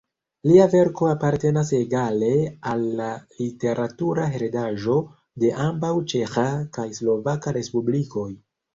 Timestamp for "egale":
1.79-2.31